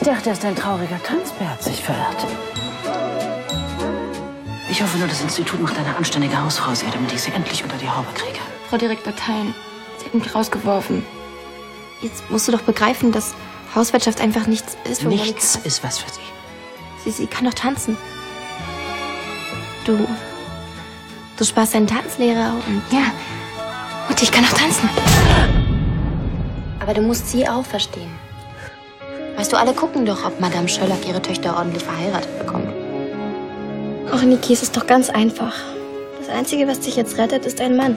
[0.00, 2.26] dachte, erst ein trauriger Tanzbär hat sich verirrt.
[4.70, 7.76] Ich hoffe nur, das Institut macht eine anständige Hausfrau sehr, damit ich sie endlich unter
[7.76, 8.38] die Haube kriege.
[8.68, 9.54] Frau Direktor Thein,
[9.98, 11.04] Sie hat mich rausgeworfen.
[12.02, 13.34] Jetzt musst du doch begreifen, dass
[13.74, 15.68] Hauswirtschaft einfach nichts ist für Nichts Monika.
[15.68, 16.20] ist was für sie.
[17.04, 17.96] Sie, sie kann doch tanzen.
[19.84, 20.06] Du.
[21.36, 22.82] Du sparst deinen Tanzlehrer und.
[22.90, 23.12] Ja.
[24.08, 24.88] Und ich kann auch tanzen.
[26.78, 28.10] Aber du musst sie auch verstehen.
[29.40, 32.68] Weißt du, alle gucken doch, ob Madame Schöllack ihre Töchter ordentlich verheiratet bekommt.
[34.12, 35.54] Och, Niki, es ist doch ganz einfach.
[36.18, 37.96] Das Einzige, was dich jetzt rettet, ist ein Mann.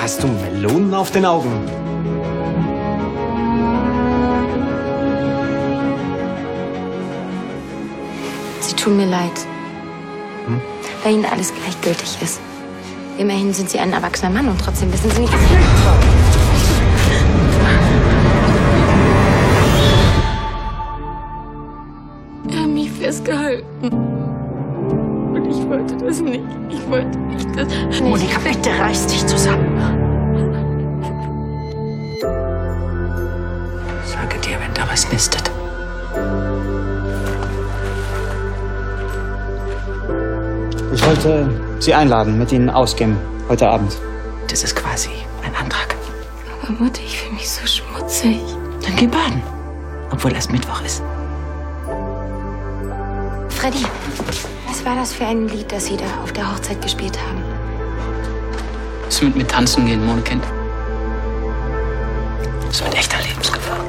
[0.00, 1.50] Hast du Melonen auf den Augen?
[8.60, 9.32] Sie tun mir leid.
[11.02, 12.38] Weil ihnen alles gleichgültig ist.
[13.18, 15.34] Immerhin sind sie ein erwachsener Mann und trotzdem wissen sie nicht.
[22.50, 23.64] Er hat mich festgehalten.
[23.82, 26.44] Und ich wollte das nicht.
[26.70, 27.66] Ich wollte nicht das.
[27.66, 28.02] Nicht.
[28.02, 29.76] Monika, bitte reiß dich zusammen.
[34.04, 35.50] Sage dir, wenn da was nistet.
[40.94, 41.48] Ich wollte
[41.80, 43.16] Sie einladen, mit Ihnen ausgehen
[43.48, 43.96] heute Abend.
[44.48, 45.10] Das ist quasi
[45.44, 45.94] ein Antrag.
[46.62, 48.40] Aber Mutter, ich fühle mich so schmutzig.
[48.84, 49.42] Dann geh baden.
[50.10, 51.02] Obwohl erst Mittwoch ist.
[53.58, 53.84] Freddy,
[54.68, 57.42] was war das für ein Lied, das Sie da auf der Hochzeit gespielt haben?
[59.08, 60.44] Es wird mit Tanzen gehen, Monekind.
[62.68, 63.84] Das wird echter Lebensgefahr.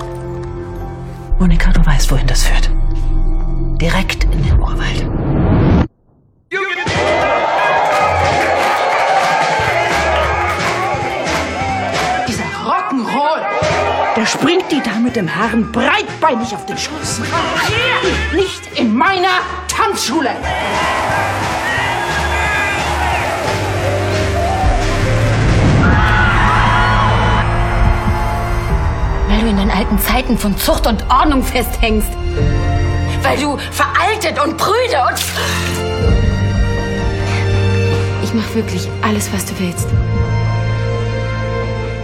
[1.37, 2.71] Monika, du weißt, wohin das führt.
[3.79, 5.05] Direkt in den Urwald.
[12.27, 13.45] Dieser Rock'n'Roll,
[14.15, 17.21] der springt die Dame dem Herrn breitbeinig auf den Schoß.
[18.33, 19.29] Nicht in meiner
[19.79, 20.29] Tanzschule.
[29.27, 32.09] Weil du in den alten Zeiten von Zucht und Ordnung festhängst.
[33.23, 35.19] Weil du veraltet und prüde und.
[38.23, 39.87] Ich mach wirklich alles, was du willst.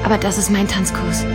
[0.04, 1.26] Aber das ist mein Tanzkurs.